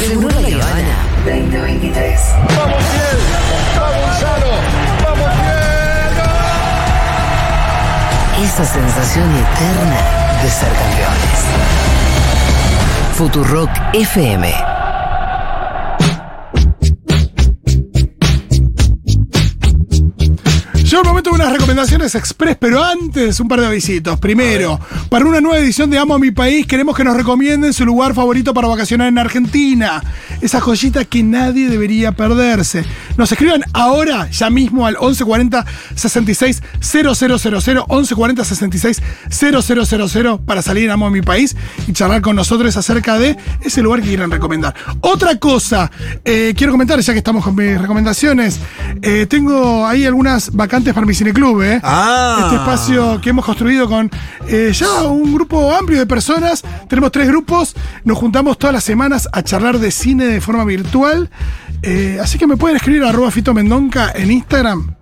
[0.00, 0.96] Seguro la Habana
[1.26, 2.20] 2023.
[2.56, 3.18] ¡Vamos bien!
[3.76, 4.50] ¡Vamos Gonzalo!
[5.04, 5.30] ¡Vamos
[8.38, 8.46] bien!
[8.46, 10.00] Esa sensación eterna
[10.42, 11.40] de ser campeones.
[13.14, 14.69] Futurock FM.
[21.00, 24.20] Llegó el momento de unas recomendaciones express, pero antes un par de avisitos.
[24.20, 24.78] Primero,
[25.08, 28.12] para una nueva edición de Amo a mi país, queremos que nos recomienden su lugar
[28.12, 30.02] favorito para vacacionar en Argentina.
[30.42, 32.84] Esa joyita que nadie debería perderse.
[33.16, 35.64] Nos escriban ahora, ya mismo al 1140
[35.94, 41.56] 66 000, 1140 66 000 para salir en Amo a mi país
[41.86, 44.74] y charlar con nosotros acerca de ese lugar que quieran recomendar.
[45.00, 45.90] Otra cosa,
[46.26, 48.60] eh, quiero comentar, ya que estamos con mis recomendaciones,
[49.00, 51.80] eh, tengo ahí algunas vacantes para mi cineclub, ¿eh?
[51.82, 52.40] Ah.
[52.44, 54.10] Este espacio que hemos construido con
[54.48, 56.62] eh, ya un grupo amplio de personas.
[56.88, 61.30] Tenemos tres grupos, nos juntamos todas las semanas a charlar de cine de forma virtual.
[61.82, 64.94] Eh, así que me pueden escribir a arroba Fito Mendonca en Instagram.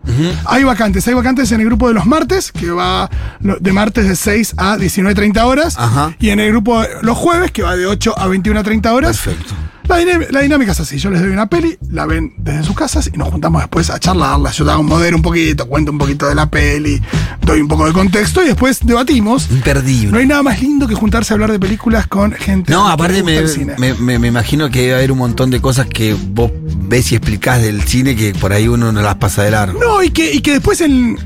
[0.46, 3.10] Hay vacantes, hay vacantes en el grupo de los martes, que va
[3.40, 5.76] de martes de 6 a 19.30 horas.
[5.78, 6.14] Ajá.
[6.18, 9.18] Y en el grupo de los jueves, que va de 8 a 21.30 horas.
[9.18, 9.54] Perfecto.
[9.88, 13.16] La, dinámica es así, yo les doy una peli, la ven desde sus casas y
[13.16, 14.50] nos juntamos después a charlarla.
[14.50, 17.00] Yo hago un modelo un poquito, cuento un poquito de la peli,
[17.42, 19.50] doy un poco de contexto y después debatimos.
[19.50, 20.10] Imperdible.
[20.12, 22.70] No hay nada más lindo que juntarse a hablar de películas con gente.
[22.72, 23.40] No, que aparte me,
[23.78, 27.16] me- me- me imagino que debe haber un montón de cosas que vos ves y
[27.16, 29.80] explicás del cine que por ahí uno no las pasa de largo.
[29.80, 31.18] No, y que, y que después en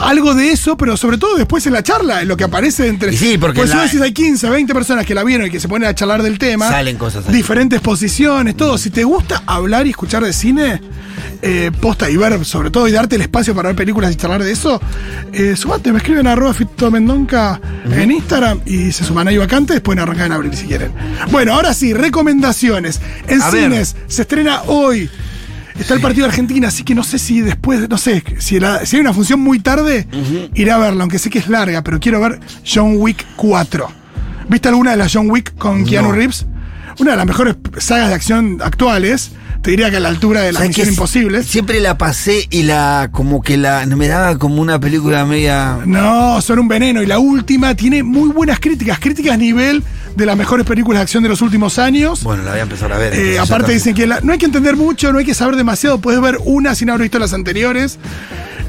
[0.00, 3.12] algo de eso, pero sobre todo después en la charla, en lo que aparece entre.
[3.12, 5.60] Y sí, porque Pues la- decís hay 15, 20 personas que la vieron y que
[5.60, 6.68] se ponen a charlar del tema.
[6.68, 7.34] Salen cosas ahí.
[7.34, 8.78] Diferentes posiciones, todo.
[8.78, 10.80] Si te gusta hablar y escuchar de cine,
[11.42, 14.42] eh, posta y ver, sobre todo, y darte el espacio para ver películas y charlar
[14.42, 14.80] de eso,
[15.32, 19.80] eh, sumate, me escriben a arroba Fito Mendonca en Instagram y se suman ahí vacantes,
[19.80, 20.92] pueden arrancar en abril si quieren.
[21.30, 23.00] Bueno, ahora sí, recomendaciones.
[23.28, 23.62] En A ver.
[23.64, 25.10] cines se estrena hoy.
[25.78, 28.84] Está el partido de Argentina, así que no sé si después, no sé, si, la-
[28.86, 30.06] si hay una función muy tarde,
[30.54, 33.88] iré a verla, aunque sé que es larga, pero quiero ver John Wick 4.
[34.48, 36.12] ¿Viste alguna de las John Wick con Keanu.
[36.12, 36.46] Reeves?
[36.98, 39.32] Una de las mejores sagas de acción actuales.
[39.62, 40.92] Te diría que a la altura de las ¿Sabes Misión qué?
[40.92, 41.46] Imposibles.
[41.46, 46.40] Siempre la pasé y la como que la me daba como una película media No,
[46.42, 47.00] son un veneno.
[47.00, 49.84] Y la última tiene muy buenas críticas, críticas a nivel
[50.16, 52.22] de las mejores películas de acción de los últimos años.
[52.22, 53.14] Bueno, la voy a empezar a ver.
[53.14, 55.98] Eh, aparte dicen que la- no hay que entender mucho, no hay que saber demasiado,
[55.98, 57.98] puedes ver una sin haber visto las anteriores.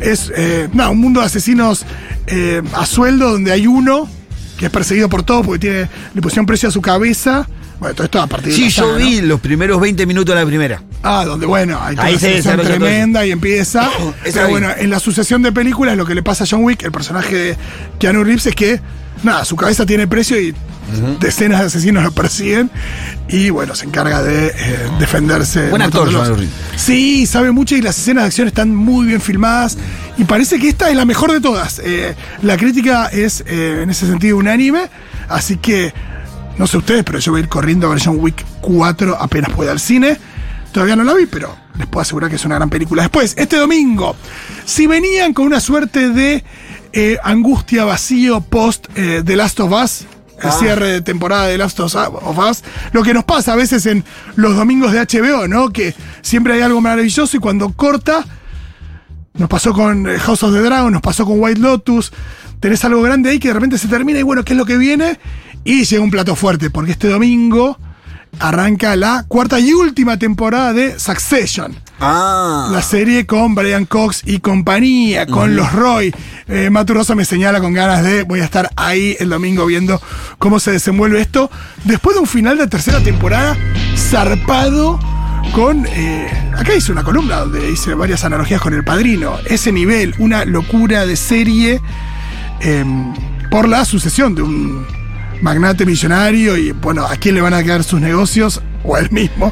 [0.02, 1.86] Es eh, nada, un mundo de asesinos
[2.28, 4.08] eh, a sueldo donde hay uno
[4.58, 7.48] que es perseguido por todos porque tiene, le pusieron precio a su cabeza.
[7.80, 9.28] Bueno, todo esto a partir de Sí, yo vi ¿no?
[9.28, 10.82] los primeros 20 minutos de la primera.
[11.02, 13.90] Ah, donde bueno, hay Ahí se tremenda y empieza.
[14.24, 16.92] Pero bueno, en la sucesión de películas lo que le pasa a John Wick, el
[16.92, 17.58] personaje de
[18.00, 18.80] Keanu Reeves, es que
[19.24, 20.54] nada, su cabeza tiene precio y
[21.20, 22.70] decenas de asesinos lo persiguen.
[23.28, 24.54] Y bueno, se encarga de eh,
[25.00, 25.70] defenderse.
[25.70, 26.10] Buen actor.
[26.76, 29.78] Sí, sabe mucho y las escenas de acción están muy bien filmadas.
[30.18, 31.80] Y parece que esta es la mejor de todas.
[31.84, 34.90] Eh, la crítica es eh, en ese sentido unánime.
[35.30, 35.94] Así que,
[36.58, 39.52] no sé ustedes, pero yo voy a ir corriendo a ver John Wick 4 apenas
[39.52, 40.18] pueda al cine.
[40.72, 43.04] Todavía no la vi, pero les puedo asegurar que es una gran película.
[43.04, 44.16] Después, este domingo,
[44.66, 46.44] si venían con una suerte de
[46.94, 50.06] eh, angustia, vacío post eh, The Last of Us,
[50.44, 54.04] el cierre de temporada de Last of Us, lo que nos pasa a veces en
[54.36, 55.70] los domingos de HBO, ¿no?
[55.70, 58.26] Que siempre hay algo maravilloso y cuando corta,
[59.34, 62.12] nos pasó con eh, House of the Dragon, nos pasó con White Lotus.
[62.60, 64.78] Tenés algo grande ahí que de repente se termina y bueno, ¿qué es lo que
[64.78, 65.20] viene?
[65.64, 67.78] Y llega un plato fuerte, porque este domingo
[68.40, 71.76] arranca la cuarta y última temporada de Succession.
[72.00, 72.70] Ah.
[72.72, 76.14] La serie con Brian Cox y compañía, con los Roy.
[76.48, 78.24] Eh, Matu Rosa me señala con ganas de.
[78.24, 80.02] Voy a estar ahí el domingo viendo
[80.38, 81.50] cómo se desenvuelve esto.
[81.86, 83.56] Después de un final de tercera temporada
[83.96, 85.00] zarpado
[85.54, 85.86] con.
[85.88, 86.28] eh,
[86.58, 89.38] acá hice una columna donde hice varias analogías con el padrino.
[89.46, 91.82] Ese nivel, una locura de serie
[92.60, 92.86] eh,
[93.50, 95.03] por la sucesión de un
[95.44, 99.52] magnate millonario y bueno, a quién le van a quedar sus negocios o él mismo.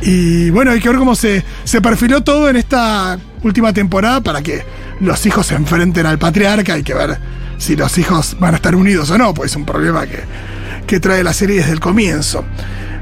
[0.00, 4.42] Y bueno, hay que ver cómo se, se perfiló todo en esta última temporada para
[4.42, 4.64] que
[5.00, 6.74] los hijos se enfrenten al patriarca.
[6.74, 7.18] Hay que ver
[7.58, 10.20] si los hijos van a estar unidos o no, pues es un problema que,
[10.86, 12.44] que trae la serie desde el comienzo.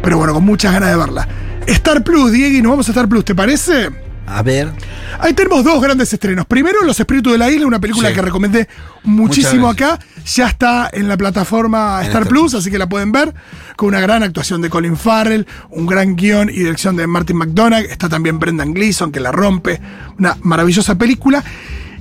[0.03, 1.29] Pero bueno, con muchas ganas de verla.
[1.67, 3.91] Star Plus, Diego, y nos vamos a Star Plus, ¿te parece?
[4.27, 4.73] A ver.
[5.19, 6.47] Ahí tenemos dos grandes estrenos.
[6.47, 8.15] Primero, Los Espíritus de la Isla, una película Sí.
[8.15, 8.69] que recomendé
[9.03, 9.99] muchísimo acá.
[10.35, 13.35] Ya está en la plataforma En Star Plus, así que la pueden ver.
[13.77, 17.85] Con una gran actuación de Colin Farrell, un gran guion y dirección de Martin McDonagh.
[17.87, 19.81] Está también Brendan Gleeson, que la rompe.
[20.19, 21.43] Una maravillosa película.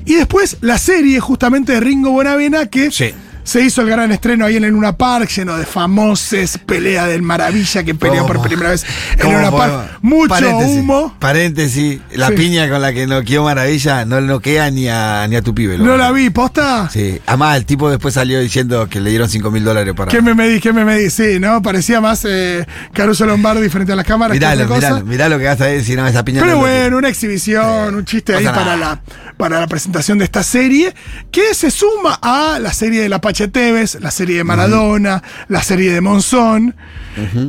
[0.06, 3.13] Y después, la serie justamente de Ringo Bonavena, que Sí.
[3.51, 7.21] Se hizo el gran estreno ahí en el Luna Park, lleno de famosas pelea del
[7.21, 9.86] Maravilla que peleó por primera vez en ¿Cómo Luna podemos?
[9.88, 10.00] Park.
[10.01, 11.15] Mucho Paréntesis, humo.
[11.19, 12.33] Paréntesis, la Sí.
[12.36, 15.77] piña con la que noqueó Maravilla no noquea ni a, ni a tu pibe.
[15.77, 16.89] No la vi, ¿posta?
[16.89, 20.09] Sí, además el tipo después salió diciendo que le dieron 5 mil dólares para.
[20.09, 20.62] ¿Qué me medí?
[20.62, 21.09] ¿Qué me medí?
[21.09, 21.62] Sí, ¿no?
[21.62, 24.33] Parecía más eh, Caruso Lombardi frente a las cámaras.
[24.33, 27.95] Miralo, mirá lo que vas a decir, no, esa piña Pero no bueno, una exhibición,
[27.95, 28.77] un chiste ahí para nada.
[28.77, 29.01] la,
[29.36, 30.94] para la presentación de esta serie,
[31.31, 35.91] que se suma a la serie de La Tevez, la serie de Maradona, la serie
[35.91, 36.75] de Monzón,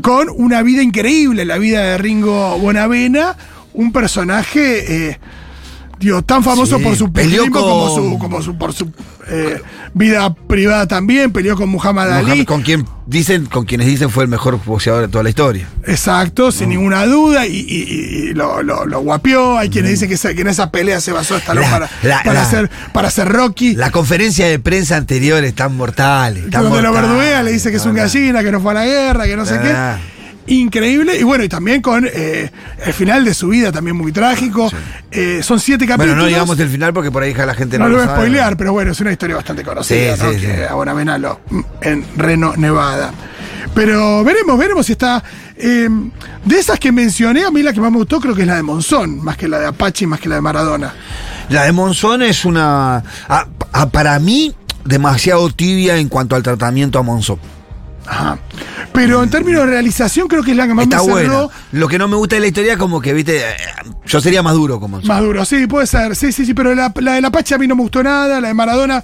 [0.02, 3.36] con una vida increíble, la vida de Ringo Bonavena,
[3.74, 5.18] un personaje eh,
[6.02, 8.90] digo, tan famoso Sí, por su peleó periodismo como con- su, como su, por su
[9.28, 9.60] eh,
[9.94, 12.26] vida privada también, peleó con Muhammad Ali.
[12.26, 15.68] Mohamed, con quien dicen, con quienes dicen fue el mejor boxeador de toda la historia.
[15.86, 19.58] Exacto, sin ninguna duda, y, y- y lo, lo, lo guapió.
[19.58, 22.42] Hay quienes dicen que, que en esa pelea se basó Stallone para, la- para, la-
[22.42, 23.74] hacer, para hacer Rocky.
[23.74, 26.48] La conferencia de prensa anterior es tan mortal.
[26.50, 26.92] Tan lo mortal.
[26.92, 29.46] verduea, le dice que es un gallina, que no fue a la guerra, que no
[29.46, 29.98] sé Ah.
[30.00, 30.11] qué.
[30.46, 31.18] Increíble.
[31.18, 32.50] Y bueno, y también con eh,
[32.84, 34.70] el final de su vida, también muy trágico.
[35.10, 36.14] Eh, son siete capítulos.
[36.14, 38.10] Bueno, no digamos el final porque por ahí la gente no, No lo voy a
[38.14, 40.32] spoilear, pero bueno, es una historia bastante conocida, Sí, ¿no?
[40.32, 41.40] sí, que a lo-
[41.80, 43.12] en Reno, Nevada.
[43.74, 45.22] Pero veremos, veremos si está.
[45.56, 45.88] eh,
[46.44, 48.56] de esas que mencioné, a mí la que más me gustó creo que es la
[48.56, 50.92] de Monzón, más que la de Apache, más que la de Maradona.
[51.48, 52.96] La de Monzón es una.
[53.28, 54.54] a- a- para mí,
[54.84, 57.38] demasiado tibia en cuanto al tratamiento a Monzón.
[58.06, 58.38] Ajá.
[58.92, 61.50] Pero en términos de realización, creo que es la que más Está me cerró.
[61.72, 63.54] Lo que no me gusta de la historia, como que, viste, eh,
[64.06, 65.08] yo sería más duro Monzón.
[65.08, 66.14] Más duro, sí, puede ser.
[66.16, 68.40] Sí, sí, sí, pero la, la de Apache a mí no me gustó nada.
[68.40, 69.02] La de Maradona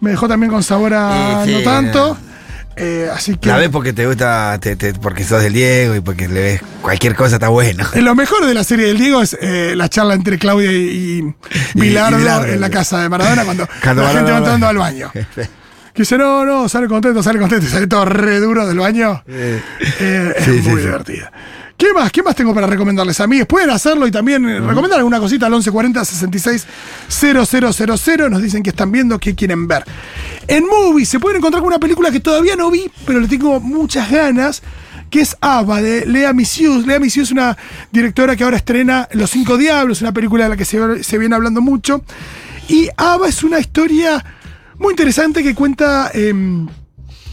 [0.00, 2.16] me dejó también con sabor a Sí, sí, no tanto.
[2.74, 3.48] Eh, así que.
[3.50, 6.60] La ves porque te gusta, te- te- porque sos del Diego y porque le ves
[6.80, 7.84] cualquier cosa, está bueno.
[7.92, 11.18] Eh, Lo mejor de la serie del Diego es eh, la charla entre Claudia y,
[11.18, 11.34] y
[11.78, 12.46] Bilardo Bilardo.
[12.46, 15.12] en la casa de Maradona cuando, Cuando la gente va entrando al baño.
[15.94, 19.22] Que dice, no, no, sale contento, sale contento y sale todo re duro del baño.
[19.26, 19.60] Eh,
[20.38, 20.86] es Sí, sí, muy sí.
[20.86, 21.32] divertida.
[21.76, 22.12] ¿Qué más?
[22.12, 23.42] ¿Qué más tengo para recomendarles a mí?
[23.44, 26.66] Pueden hacerlo y también eh, recomendar alguna cosita al 1140 66
[27.08, 28.30] 000.
[28.30, 29.84] Nos dicen que están viendo, que quieren ver.
[30.46, 33.58] En Movie se pueden encontrar con una película que todavía no vi, pero le tengo
[33.60, 34.62] muchas ganas,
[35.10, 36.86] que es Ava de Lea Missius.
[36.86, 37.56] Lea Missius es una
[37.90, 41.34] directora que ahora estrena Los Cinco Diablos, una película de la que se, se viene
[41.34, 42.04] hablando mucho.
[42.68, 44.24] Y Ava es una historia
[44.82, 46.10] muy interesante que cuenta.
[46.12, 46.66] em,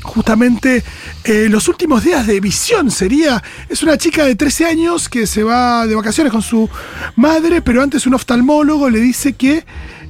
[0.01, 0.83] justamente
[1.23, 2.91] eh, los últimos días de visión.
[2.91, 6.69] Sería es una chica de 13 años que se va de vacaciones con su
[7.15, 9.65] madre pero antes un oftalmólogo le dice que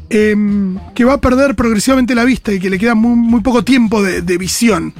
[0.09, 4.01] em, que va a perder progresivamente la vista y que le queda muy, poco tiempo
[4.01, 4.93] de, visión.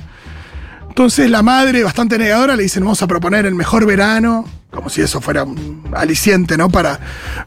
[0.88, 5.02] Entonces la madre bastante negadora le dice vamos a proponer el mejor verano como si
[5.02, 7.00] eso fuera un aliciente no para,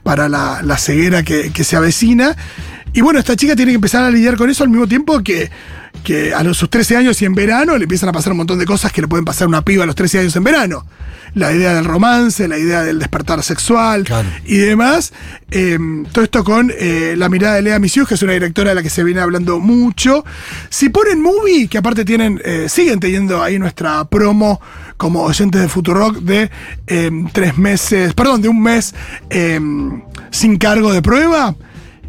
[0.03, 2.37] para la, ceguera que se avecina
[2.93, 5.51] y bueno, esta chica tiene que empezar a lidiar con eso al mismo tiempo que,
[6.05, 8.59] que a los, sus 13 años y en verano le empiezan a pasar un montón
[8.59, 10.87] de cosas que le pueden pasar a una piba a los 13 años en verano.
[11.35, 14.29] La idea del romance, la idea del despertar sexual Claro.
[14.45, 15.15] y demás.
[15.51, 15.79] Eh,
[16.13, 18.83] todo esto con eh, la mirada de Lea Misius, que es una directora de la
[18.83, 20.27] que se viene hablando mucho.
[20.69, 24.61] Si ponen movie, que aparte tienen, eh, siguen teniendo ahí nuestra promo
[24.99, 26.51] como oyentes de Futurock de
[26.87, 28.95] eh, tres meses, perdón, de un mes
[29.31, 29.59] eh,
[30.31, 31.55] sin cargo de prueba.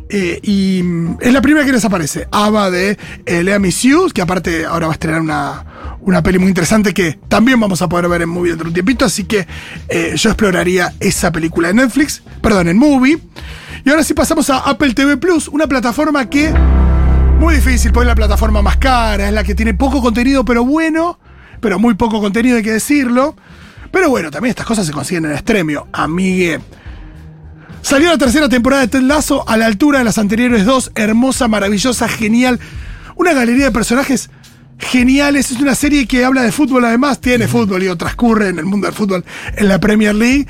[0.09, 2.27] Eh, y mm, es la primera que les aparece.
[2.31, 5.65] Ava de eh, Lea Missius, que aparte ahora va a estrenar una,
[6.01, 8.73] una peli muy interesante que también vamos a poder ver en movie dentro de un
[8.73, 9.05] tiempito.
[9.05, 9.47] Así que
[9.89, 13.19] eh, yo exploraría esa película en Netflix, perdón, en movie.
[13.86, 16.53] Y ahora sí pasamos a Apple TV Plus, una plataforma que.
[17.39, 20.63] Muy difícil, porque es la plataforma más cara, es la que tiene poco contenido, pero
[20.63, 21.19] bueno,
[21.60, 23.36] pero muy poco contenido, hay que decirlo.
[23.91, 26.62] Pero bueno, también estas cosas se consiguen en extremio, amigue.
[27.84, 30.92] Salió la tercera temporada de Ted Lasso a la altura de las anteriores dos.
[30.96, 32.58] Hermosa, maravillosa, genial.
[33.18, 34.30] Una galería de personajes
[34.80, 35.52] geniales.
[35.52, 37.20] Es una serie que habla de fútbol, además.
[37.20, 39.25] Tiene fútbol y transcurre en el mundo del fútbol
[39.58, 40.48] en la Premier League.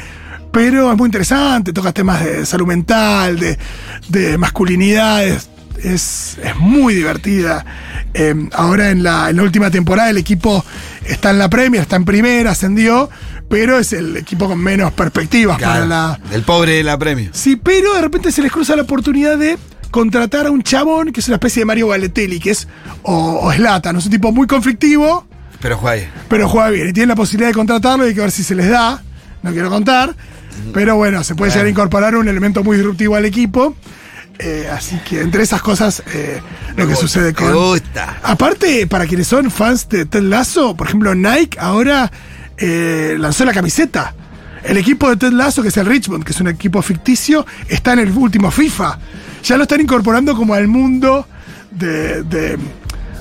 [0.51, 1.73] Pero es muy interesante.
[1.73, 3.57] Toca temas de salud mental, de,
[4.09, 5.25] de masculinidad.
[5.25, 5.49] Es,
[5.83, 7.65] es, es muy divertida.
[8.13, 10.63] Eh, ahora en la, en la última temporada el equipo
[11.03, 13.09] está en la Premier, está en primera, ascendió.
[13.53, 17.29] Pero es el equipo con menos perspectivas para la, El pobre de la premio.
[17.33, 19.59] Sí, pero de repente se les cruza la oportunidad de
[19.91, 22.67] contratar a un chabón que es una especie de Mario Balotelli, que es,
[23.03, 25.27] o, o Zlatan, es un tipo muy conflictivo,
[25.61, 26.89] Pero juega pero juega bien.
[26.89, 29.03] Y tienen la posibilidad de contratarlo y hay que ver si se les da.
[29.43, 30.15] No quiero contar.
[30.73, 33.75] Pero bueno, se puede llegar a incorporar un elemento muy disruptivo al equipo.
[34.39, 36.41] Eh, así que entre esas cosas, eh,
[36.75, 37.49] lo que sucede con.
[37.49, 38.17] Me gusta.
[38.23, 42.11] Aparte, para quienes son fans de Ted Lasso, por ejemplo, Nike ahora
[42.65, 44.13] eh, lanzó la camiseta.
[44.63, 47.91] El equipo de Ted Lasso, que es el Richmond, que es un equipo ficticio, está
[47.93, 48.97] en el último FIFA.
[49.43, 51.27] Ya lo están incorporando como al mundo
[51.71, 52.57] de, de-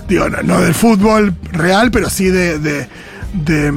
[0.09, 2.87] digo, no, del fútbol real, pero sí de,
[3.33, 3.73] de-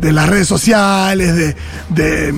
[0.00, 1.56] de las redes sociales, de,
[1.90, 2.32] de,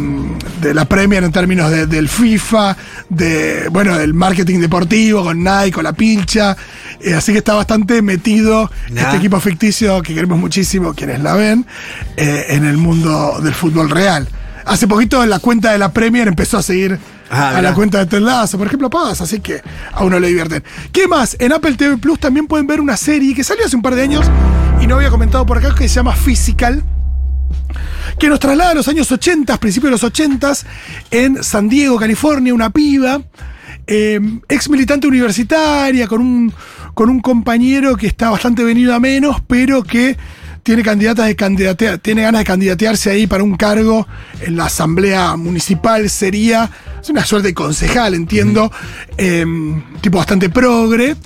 [0.60, 2.76] de la Premier en términos de- del FIFA,
[3.08, 6.56] de bueno, del marketing deportivo con Nike, con la pincha.
[7.00, 9.02] Eh, así que está bastante metido Nah.
[9.02, 11.66] este equipo ficticio que queremos muchísimo, quienes la ven,
[12.16, 14.28] eh, en el mundo del fútbol real.
[14.66, 16.98] Hace poquito en la cuenta de la Premier empezó a seguir
[17.32, 19.62] Ah, a la cuenta de Ted Lasso, por ejemplo, pasa, así que
[19.92, 20.64] a uno le divierten.
[20.90, 21.36] ¿Qué más?
[21.38, 24.02] En Apple TV Plus también pueden ver una serie que salió hace un par de
[24.02, 24.26] años
[24.80, 26.82] y no había comentado por acá que se llama Physical.
[28.18, 30.52] Que nos traslada a los años 80, principios de los 80,
[31.10, 33.22] en San Diego, California, una piba,
[33.86, 36.52] eh, ex militante universitaria, con un,
[36.94, 40.16] con un compañero que está bastante venido a menos, pero que
[40.62, 44.06] tiene, candidatas de candidatear, tiene ganas de candidatearse ahí para un cargo
[44.40, 46.08] en la asamblea municipal.
[46.10, 46.70] Sería
[47.00, 48.70] es una suerte de concejal, entiendo,
[49.16, 49.44] eh,
[50.00, 51.16] tipo bastante progre.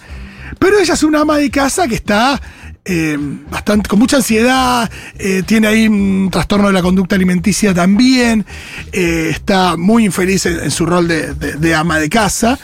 [0.58, 2.40] Pero ella es una ama de casa que está
[2.86, 3.16] eh,
[3.50, 8.44] bastante con mucha ansiedad, eh, tiene ahí un trastorno de la conducta alimenticia también,
[8.92, 12.58] eh, está muy infeliz en, su rol de, ama de casa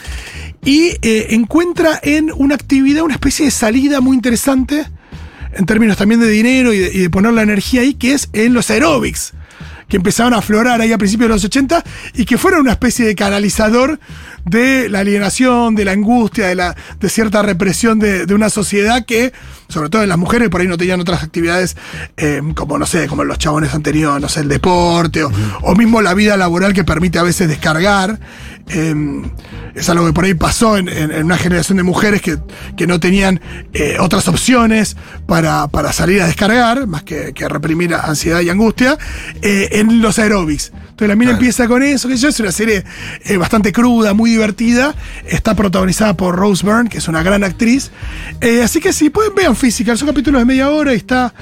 [0.63, 4.85] y encuentra en una actividad una especie de salida muy interesante
[5.53, 8.29] en términos también de dinero y de, y de poner la energía ahí, que es
[8.33, 9.33] en los aeróbics
[9.91, 13.05] que empezaron a aflorar ahí a principios de los 80 y que fueron una especie
[13.05, 13.99] de canalizador
[14.45, 19.05] de la alienación, de la angustia, de, la, de cierta represión de, de una sociedad
[19.05, 19.33] que,
[19.67, 21.77] sobre todo en las mujeres, por ahí no tenían otras actividades
[22.17, 25.31] eh, como, no sé, como los chabones han tenido, no sé, el deporte o,
[25.61, 28.19] o mismo la vida laboral que permite a veces descargar.
[28.69, 28.93] Eh,
[29.75, 32.37] es algo que por ahí pasó en, en- en una generación de mujeres que,
[32.77, 33.39] que no tenían
[33.73, 38.97] eh, otras opciones para, para salir a descargar, más que, que reprimir ansiedad y angustia,
[39.41, 40.71] eh, en los aeróbics.
[40.75, 41.39] Entonces la mina Claro.
[41.41, 42.83] empieza con eso, que yo es una serie
[43.39, 44.95] bastante cruda, muy divertida.
[45.25, 47.91] Está protagonizada por Rose Byrne, que es una gran actriz.
[48.41, 51.33] Eh, así que si pueden, vean Physical, son capítulos de media hora y está,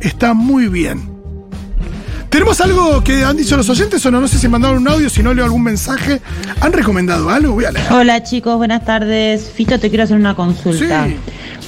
[0.00, 1.18] está muy bien.
[2.30, 4.20] ¿Tenemos algo que han dicho los oyentes o no?
[4.20, 6.20] No sé si mandaron un audio, si no leo algún mensaje.
[6.60, 7.54] ¿Han recomendado algo?
[7.54, 7.90] Voy a leer.
[7.90, 9.50] Hola chicos, buenas tardes.
[9.50, 11.06] Fito, te quiero hacer una consulta.
[11.06, 11.16] Sí.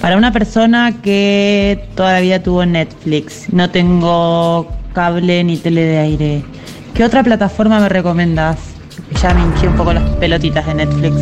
[0.03, 5.99] Para una persona que toda la vida tuvo Netflix, no tengo cable ni tele de
[5.99, 6.45] aire,
[6.95, 8.59] ¿qué otra plataforma me recomendás?
[9.21, 11.15] Ya me hinché un poco las pelotitas de Netflix.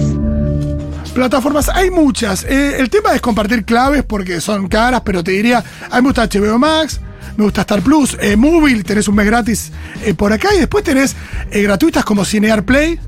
[1.14, 2.44] Plataformas, hay muchas.
[2.44, 6.08] Eh, el tema es compartir claves porque son caras, pero te diría, a mí me
[6.08, 7.00] gusta HBO Max,
[7.38, 9.70] me gusta Star Plus, eh, Móvil, tenés un mes gratis
[10.04, 11.14] eh, por acá y después tenés
[11.52, 12.98] eh, gratuitas como Cinear Play,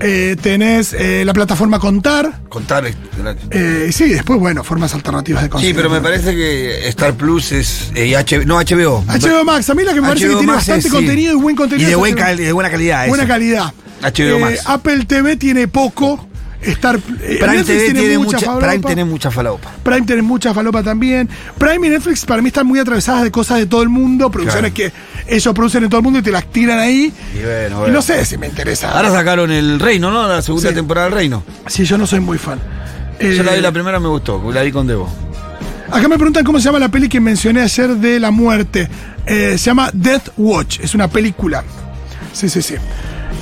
[0.00, 2.86] eh, tenés eh, la plataforma Contar, Contar.
[2.86, 3.44] es gratis.
[3.50, 5.76] eh, sí, después, bueno, formas alternativas de Sí, conseguir.
[5.76, 7.90] pero me parece que Star Plus es.
[8.16, 9.04] H- no, HBO.
[9.06, 10.90] HBO Max, a mí la que me parece que tiene Max bastante es, sí.
[10.90, 11.82] contenido y buen contenido.
[11.82, 12.20] Y de, es buen HBO.
[12.20, 13.08] cal- de buena calidad.
[13.08, 13.72] Buena calidad.
[14.02, 14.62] HBO Max.
[14.66, 16.26] Apple TV tiene poco.
[16.62, 18.66] Star, eh, Prime Netflix TV tiene mucha mucha, falopa.
[18.68, 19.70] Prime tiene mucha falopa.
[19.82, 21.28] Prime tiene mucha falopa también.
[21.56, 24.72] Prime y Netflix para mí están muy atravesadas de cosas de todo el mundo, producciones
[24.72, 24.92] Claro.
[25.26, 27.12] que ellos producen en todo el mundo y te las tiran ahí.
[27.34, 27.94] Y bueno, Y bueno.
[27.94, 28.90] no sé si me interesa.
[28.92, 30.28] Ahora sacaron el Reino, ¿no?
[30.28, 30.74] La segunda Sí.
[30.74, 31.42] temporada del Reino.
[31.66, 32.58] Sí, yo no soy muy fan.
[33.20, 34.42] Yo la Eh, vi la primera, me gustó.
[34.52, 35.08] La vi con Debo.
[35.90, 38.88] Acá me preguntan cómo se llama la peli que mencioné ayer de la muerte.
[39.26, 41.64] Eh, se llama Death Watch, es una película.
[42.32, 42.74] Sí, sí, sí.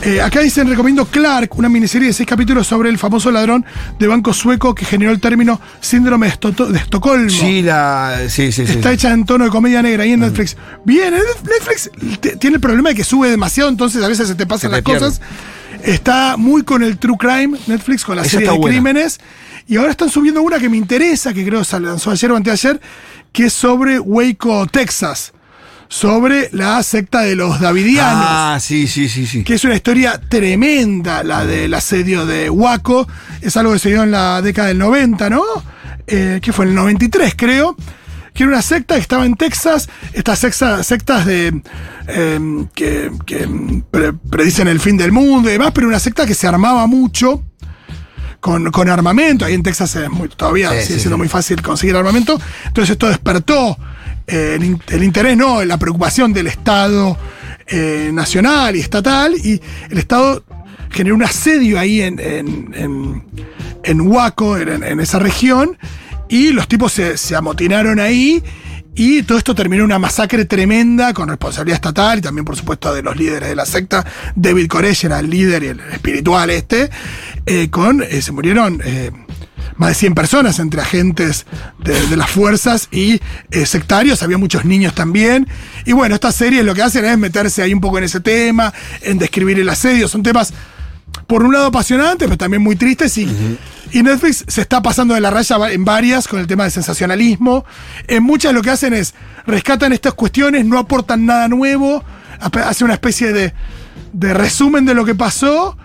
[0.02, 3.64] Eh, acá dicen, recomiendo Clark, una miniserie de seis capítulos sobre el famoso ladrón
[3.98, 7.28] de banco sueco que generó el término síndrome de, Estoto- de Estocolmo.
[7.30, 8.20] Sí, la.
[8.28, 8.72] Sí, sí, sí.
[8.72, 10.56] Está hecha en tono de comedia negra ahí en Netflix.
[10.84, 11.90] Bien, en Netflix
[12.38, 14.84] tiene el problema de que sube demasiado, entonces a veces se te pasan Se las
[14.84, 15.00] pierde.
[15.00, 15.20] cosas.
[15.82, 18.74] Está muy con el True Crime, Netflix, con la Esa serie de buena.
[18.76, 19.18] crímenes.
[19.66, 22.80] Y ahora están subiendo una que me interesa, que creo se lanzó ayer o anteayer,
[23.32, 25.32] que es sobre Waco, Texas.
[25.90, 29.42] Sobre la secta de los Davidianos Ah, sí, sí, sí, sí.
[29.42, 33.08] que es una historia tremenda, la del asedio de Waco.
[33.40, 35.42] Es algo que se dio en la década del 90, ¿no?
[36.06, 37.74] Eh, que fue en el 93, creo.
[38.34, 39.88] Que era una secta que estaba en Texas.
[40.12, 41.62] Estas secta- sectas de
[42.06, 43.48] eh, que, que
[43.90, 47.42] pre- predicen el fin del mundo y demás, pero una secta que se armaba mucho.
[48.40, 51.18] Con, con armamento, ahí en Texas es muy, todavía Sí, sigue sí, siendo sí.
[51.18, 52.40] muy fácil conseguir armamento.
[52.66, 53.76] Entonces esto despertó
[54.28, 57.16] el, in- el interés, no, la preocupación del Estado
[57.66, 60.44] eh, nacional y estatal, y el Estado
[60.90, 63.24] generó un asedio ahí en, en,
[63.84, 65.76] en, Huaco, en, esa región,
[66.28, 68.42] y los tipos se, se amotinaron ahí.
[69.00, 72.92] Y todo esto terminó en una masacre tremenda con responsabilidad estatal y también, por supuesto,
[72.92, 74.04] de los líderes de la secta.
[74.34, 76.90] David Koresh era el líder y el espiritual este.
[77.46, 78.80] eh, con, eh, se murieron
[79.78, 81.46] más de 100 personas entre agentes
[81.78, 83.20] de, de las fuerzas y
[83.50, 84.22] eh, sectarios.
[84.22, 85.48] Había muchos niños también.
[85.86, 88.74] Y bueno, estas series lo que hacen es meterse ahí un poco en ese tema,
[89.00, 90.08] en describir el asedio.
[90.08, 90.52] Son temas
[91.26, 93.28] por un lado apasionantes, pero también muy tristes y,
[93.92, 97.64] Y Netflix se está pasando de la raya en varias con el tema del sensacionalismo.
[98.06, 99.14] En muchas lo que hacen es
[99.46, 102.04] rescatan estas cuestiones, no aportan nada nuevo,
[102.64, 103.54] hace una especie de,
[104.12, 105.76] de resumen de lo que pasó,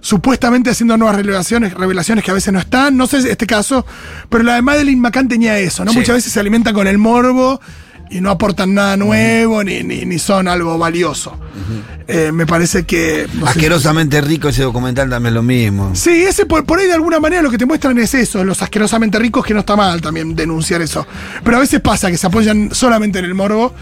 [0.00, 2.96] supuestamente haciendo nuevas revelaciones, revelaciones que a veces no están.
[2.96, 3.84] No sé si este caso,
[4.28, 5.92] pero la de Madeline McCann tenía eso, ¿no?
[5.92, 5.98] Sí.
[5.98, 7.60] Muchas veces se alimentan con el morbo
[8.10, 11.38] y no aportan nada nuevo ni, ni, ni son algo valioso.
[12.08, 13.28] Eh, me parece que.
[13.34, 15.92] no sé si- Asquerosamente rico ese documental también lo mismo.
[15.94, 18.60] Sí, ese por, por ahí de alguna manera lo que te muestran es eso, los
[18.62, 21.06] asquerosamente ricos, que no está mal también denunciar eso.
[21.44, 23.72] Pero a veces pasa que se apoyan solamente en el morbo,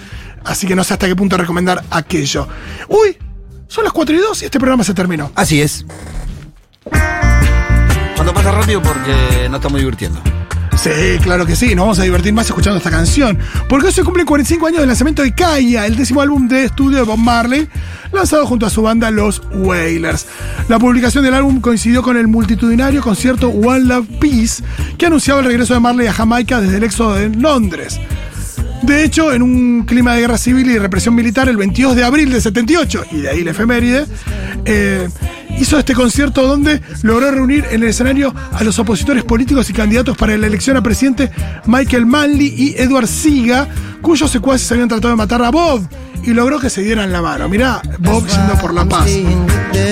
[0.44, 2.46] así que no sé hasta qué punto recomendar aquello.
[2.88, 3.16] Uy,
[3.68, 5.30] son las 4 y 2 y este programa se terminó.
[5.34, 5.84] Así es.
[8.16, 10.20] Cuando pasa rápido porque no estamos divirtiendo.
[10.78, 13.36] Sí, claro que sí, nos vamos a divertir más escuchando esta canción.
[13.68, 16.98] Porque hoy se cumplen 45 años del lanzamiento de Kaya, el décimo álbum de estudio
[16.98, 17.68] de Bob Marley,
[18.12, 20.26] lanzado junto a su banda Los Wailers.
[20.68, 24.62] La publicación del álbum coincidió con el multitudinario concierto One Love Peace,
[24.96, 27.98] que anunciaba el regreso de Marley a Jamaica desde el éxodo de Londres.
[28.88, 32.32] De hecho, en un clima de guerra civil y represión militar, el 22 de abril
[32.32, 34.06] del 78, y de ahí la efeméride,
[34.64, 35.06] eh,
[35.58, 40.16] hizo este concierto donde logró reunir en el escenario a los opositores políticos y candidatos
[40.16, 41.30] para la elección a presidente
[41.66, 43.68] Michael Manley y Edward Siga,
[44.00, 45.86] cuyos secuaces habían tratado de matar a Bob,
[46.22, 47.46] y logró que se dieran la mano.
[47.46, 49.06] Mirá, Bob yendo por la paz.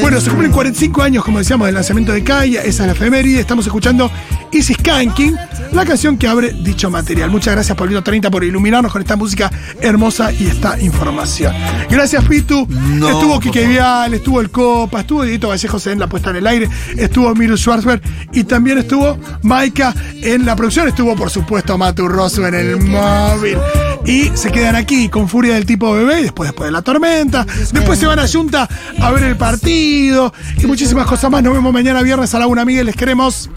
[0.00, 3.40] Bueno, se cumplen 45 años, como decíamos, del lanzamiento de Kaya, esa es la efeméride,
[3.40, 4.10] estamos escuchando
[4.52, 5.36] Easy Skanking,
[5.72, 7.30] la canción que abre dicho material.
[7.30, 9.50] Muchas gracias, Pablito 30, por iluminarnos con esta música
[9.80, 11.54] hermosa y esta información.
[11.90, 12.66] Gracias, Pitu.
[12.68, 13.66] No, estuvo Quique.
[13.66, 17.56] Vial, estuvo el Copa, estuvo Dieguito Vallejos en la puesta en el aire, estuvo Miru
[17.56, 18.00] Schwarzberg
[18.32, 23.58] y también estuvo Maika en la producción, estuvo por supuesto Matu Rosso en el móvil.
[24.06, 27.44] Y se quedan aquí con Furia del tipo bebé, y después, después de la tormenta.
[27.72, 28.68] Después se van a Junta
[29.00, 31.42] a ver el partido y muchísimas cosas más.
[31.42, 32.86] Nos vemos mañana viernes a la una, Miguel.
[32.86, 33.50] Les queremos.